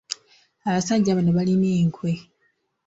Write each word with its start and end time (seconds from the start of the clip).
Abasajja 0.67 1.17
bano 1.17 1.31
balina 1.37 1.67
enkwe. 1.81 2.11